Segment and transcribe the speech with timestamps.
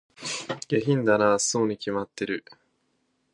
[0.17, 2.43] 下品だなぁ、そうに決まってる